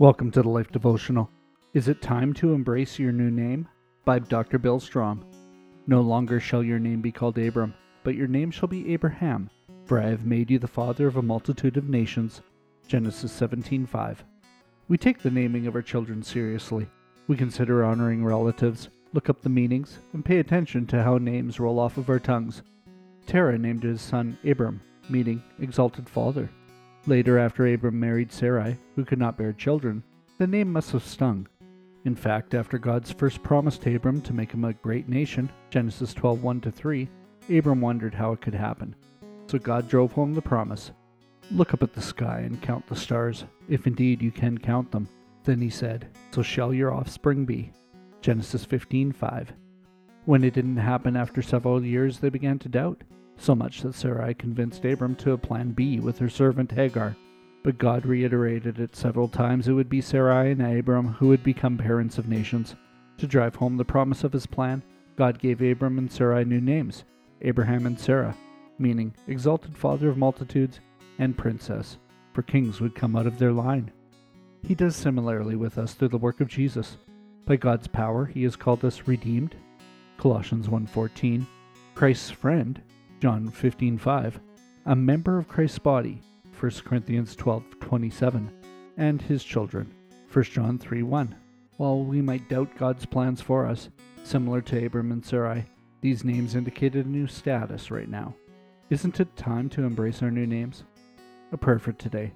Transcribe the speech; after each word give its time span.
Welcome 0.00 0.30
to 0.30 0.42
the 0.42 0.48
Life 0.48 0.70
Devotional. 0.70 1.28
Is 1.74 1.88
it 1.88 2.00
time 2.00 2.32
to 2.34 2.52
embrace 2.52 3.00
your 3.00 3.10
new 3.10 3.32
name? 3.32 3.66
By 4.04 4.20
Dr. 4.20 4.56
Bill 4.56 4.78
Strom. 4.78 5.24
No 5.88 6.02
longer 6.02 6.38
shall 6.38 6.62
your 6.62 6.78
name 6.78 7.00
be 7.00 7.10
called 7.10 7.36
Abram, 7.36 7.74
but 8.04 8.14
your 8.14 8.28
name 8.28 8.52
shall 8.52 8.68
be 8.68 8.92
Abraham, 8.92 9.50
for 9.86 9.98
I 9.98 10.06
have 10.06 10.24
made 10.24 10.52
you 10.52 10.60
the 10.60 10.68
father 10.68 11.08
of 11.08 11.16
a 11.16 11.22
multitude 11.22 11.76
of 11.76 11.88
nations. 11.88 12.42
Genesis 12.86 13.32
17:5. 13.32 14.22
We 14.86 14.96
take 14.96 15.18
the 15.18 15.32
naming 15.32 15.66
of 15.66 15.74
our 15.74 15.82
children 15.82 16.22
seriously. 16.22 16.86
We 17.26 17.36
consider 17.36 17.84
honoring 17.84 18.24
relatives, 18.24 18.90
look 19.12 19.28
up 19.28 19.42
the 19.42 19.48
meanings, 19.48 19.98
and 20.12 20.24
pay 20.24 20.38
attention 20.38 20.86
to 20.86 21.02
how 21.02 21.18
names 21.18 21.58
roll 21.58 21.80
off 21.80 21.98
of 21.98 22.08
our 22.08 22.20
tongues. 22.20 22.62
Terah 23.26 23.58
named 23.58 23.82
his 23.82 24.00
son 24.00 24.38
Abram, 24.44 24.80
meaning 25.10 25.42
exalted 25.58 26.08
father. 26.08 26.50
Later, 27.06 27.38
after 27.38 27.66
Abram 27.66 27.98
married 27.98 28.32
Sarai, 28.32 28.76
who 28.94 29.04
could 29.04 29.18
not 29.18 29.38
bear 29.38 29.52
children, 29.52 30.02
the 30.38 30.46
name 30.46 30.72
must 30.72 30.92
have 30.92 31.04
stung. 31.04 31.48
In 32.04 32.14
fact, 32.14 32.54
after 32.54 32.78
God's 32.78 33.10
first 33.12 33.42
promise 33.42 33.78
to 33.78 33.94
Abram 33.94 34.20
to 34.22 34.32
make 34.32 34.52
him 34.52 34.64
a 34.64 34.72
great 34.72 35.08
nation, 35.08 35.50
Genesis 35.70 36.14
12 36.14 36.42
1 36.42 36.60
3, 36.60 37.08
Abram 37.50 37.80
wondered 37.80 38.14
how 38.14 38.32
it 38.32 38.40
could 38.40 38.54
happen. 38.54 38.94
So 39.46 39.58
God 39.58 39.88
drove 39.88 40.12
home 40.12 40.34
the 40.34 40.42
promise 40.42 40.92
Look 41.50 41.72
up 41.72 41.82
at 41.82 41.94
the 41.94 42.02
sky 42.02 42.40
and 42.40 42.60
count 42.60 42.86
the 42.86 42.96
stars, 42.96 43.44
if 43.68 43.86
indeed 43.86 44.20
you 44.20 44.30
can 44.30 44.58
count 44.58 44.90
them. 44.90 45.08
Then 45.44 45.60
he 45.62 45.70
said, 45.70 46.08
So 46.30 46.42
shall 46.42 46.74
your 46.74 46.92
offspring 46.92 47.46
be. 47.46 47.72
Genesis 48.20 48.66
15 48.66 49.12
5. 49.12 49.52
When 50.26 50.44
it 50.44 50.52
didn't 50.52 50.76
happen 50.76 51.16
after 51.16 51.40
several 51.40 51.82
years, 51.82 52.18
they 52.18 52.28
began 52.28 52.58
to 52.58 52.68
doubt 52.68 53.02
so 53.40 53.54
much 53.54 53.82
that 53.82 53.94
Sarai 53.94 54.34
convinced 54.34 54.84
Abram 54.84 55.14
to 55.16 55.32
a 55.32 55.38
plan 55.38 55.72
B 55.72 56.00
with 56.00 56.18
her 56.18 56.28
servant 56.28 56.72
Hagar. 56.72 57.16
But 57.62 57.78
God 57.78 58.06
reiterated 58.06 58.78
it 58.78 58.96
several 58.96 59.28
times 59.28 59.68
it 59.68 59.72
would 59.72 59.88
be 59.88 60.00
Sarai 60.00 60.52
and 60.52 60.62
Abram 60.62 61.08
who 61.08 61.28
would 61.28 61.42
become 61.42 61.76
parents 61.76 62.18
of 62.18 62.28
nations. 62.28 62.76
To 63.18 63.26
drive 63.26 63.56
home 63.56 63.76
the 63.76 63.84
promise 63.84 64.24
of 64.24 64.32
his 64.32 64.46
plan, 64.46 64.82
God 65.16 65.38
gave 65.38 65.60
Abram 65.60 65.98
and 65.98 66.10
Sarai 66.10 66.44
new 66.44 66.60
names 66.60 67.04
Abraham 67.42 67.86
and 67.86 67.98
Sarah, 67.98 68.36
meaning 68.78 69.14
exalted 69.26 69.76
father 69.76 70.08
of 70.08 70.16
multitudes 70.16 70.80
and 71.18 71.36
princess, 71.36 71.98
for 72.32 72.42
kings 72.42 72.80
would 72.80 72.94
come 72.94 73.16
out 73.16 73.26
of 73.26 73.38
their 73.38 73.52
line. 73.52 73.90
He 74.62 74.74
does 74.74 74.96
similarly 74.96 75.56
with 75.56 75.78
us 75.78 75.94
through 75.94 76.08
the 76.08 76.18
work 76.18 76.40
of 76.40 76.48
Jesus. 76.48 76.96
By 77.44 77.56
God's 77.56 77.88
power, 77.88 78.26
he 78.26 78.42
has 78.44 78.56
called 78.56 78.84
us 78.84 79.06
redeemed. 79.06 79.56
Colossians 80.16 80.68
1:14, 80.68 81.46
Christ's 81.94 82.30
friend, 82.30 82.80
John 83.20 83.48
15:5, 83.50 84.40
a 84.86 84.94
member 84.94 85.38
of 85.38 85.48
Christ's 85.48 85.80
body, 85.80 86.22
1 86.52 86.84
Corinthians 86.84 87.34
12:27, 87.34 88.48
and 88.96 89.20
his 89.20 89.42
children, 89.42 89.92
1 90.28 90.52
John 90.52 90.78
3:1. 90.78 91.34
While 91.76 92.04
we 92.04 92.22
might 92.22 92.48
doubt 92.48 92.76
God's 92.76 93.06
plans 93.06 93.40
for 93.40 93.66
us, 93.66 93.90
similar 94.22 94.60
to 94.62 94.86
Abram 94.86 95.10
and 95.10 95.24
Sarai, 95.24 95.66
these 96.00 96.24
names 96.24 96.54
indicated 96.54 97.06
a 97.06 97.08
new 97.08 97.26
status 97.26 97.90
right 97.90 98.08
now. 98.08 98.34
Isn't 98.88 99.18
it 99.18 99.36
time 99.36 99.68
to 99.70 99.82
embrace 99.82 100.22
our 100.22 100.30
new 100.30 100.46
names? 100.46 100.84
A 101.50 101.56
prayer 101.56 101.78
for 101.78 101.92
today. 101.92 102.32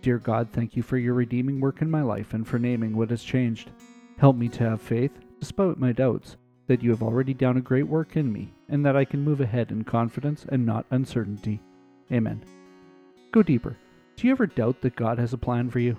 Dear 0.00 0.18
God, 0.18 0.48
thank 0.50 0.76
you 0.76 0.82
for 0.82 0.96
your 0.96 1.14
redeeming 1.14 1.60
work 1.60 1.82
in 1.82 1.90
my 1.90 2.02
life 2.02 2.32
and 2.32 2.46
for 2.46 2.58
naming 2.58 2.96
what 2.96 3.10
has 3.10 3.22
changed. 3.22 3.70
Help 4.16 4.36
me 4.36 4.48
to 4.48 4.64
have 4.64 4.80
faith, 4.80 5.12
despite 5.40 5.78
my 5.78 5.92
doubts, 5.92 6.36
that 6.66 6.82
you 6.82 6.90
have 6.90 7.02
already 7.02 7.34
done 7.34 7.56
a 7.56 7.60
great 7.62 7.86
work 7.86 8.16
in 8.16 8.32
me, 8.32 8.52
and 8.68 8.84
that 8.84 8.96
I 8.96 9.04
can 9.04 9.20
move 9.20 9.40
ahead 9.40 9.70
in 9.70 9.84
confidence 9.84 10.46
and 10.48 10.64
not 10.64 10.86
uncertainty. 10.90 11.60
Amen. 12.10 12.42
Go 13.32 13.42
deeper. 13.42 13.76
Do 14.16 14.26
you 14.26 14.32
ever 14.32 14.46
doubt 14.46 14.80
that 14.82 14.96
God 14.96 15.18
has 15.18 15.32
a 15.32 15.38
plan 15.38 15.70
for 15.70 15.78
you? 15.78 15.96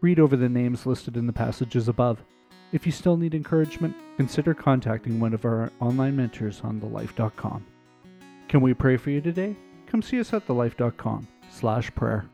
Read 0.00 0.20
over 0.20 0.36
the 0.36 0.48
names 0.48 0.86
listed 0.86 1.16
in 1.16 1.26
the 1.26 1.32
passages 1.32 1.88
above. 1.88 2.22
If 2.72 2.86
you 2.86 2.92
still 2.92 3.16
need 3.16 3.34
encouragement, 3.34 3.94
consider 4.16 4.54
contacting 4.54 5.20
one 5.20 5.34
of 5.34 5.44
our 5.44 5.70
online 5.80 6.16
mentors 6.16 6.60
on 6.62 6.80
thelife.com. 6.80 7.66
Can 8.48 8.60
we 8.60 8.74
pray 8.74 8.96
for 8.96 9.10
you 9.10 9.20
today? 9.20 9.56
Come 9.86 10.02
see 10.02 10.20
us 10.20 10.32
at 10.32 10.46
thelife.com 10.46 11.28
slash 11.50 11.94
prayer. 11.94 12.28